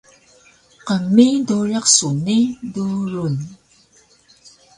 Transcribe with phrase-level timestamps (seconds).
[0.85, 2.39] Qmi dowriq su ni
[2.73, 3.35] durun!